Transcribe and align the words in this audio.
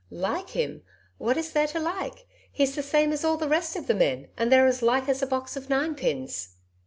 "Like 0.09 0.49
him? 0.49 0.81
What 1.19 1.37
is 1.37 1.51
there 1.51 1.67
to 1.67 1.79
like? 1.79 2.25
He's 2.51 2.73
the 2.73 2.81
same 2.81 3.11
as 3.13 3.23
all 3.23 3.37
the 3.37 3.47
rest 3.47 3.75
of 3.75 3.85
the 3.85 3.93
men, 3.93 4.29
and 4.35 4.51
they're 4.51 4.65
as 4.65 4.81
like 4.81 5.07
as 5.07 5.21
a 5.21 5.27
box 5.27 5.55
of 5.55 5.69
ninepins..." 5.69 6.55